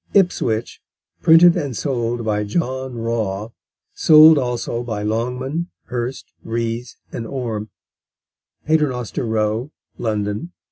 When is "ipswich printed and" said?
0.15-1.77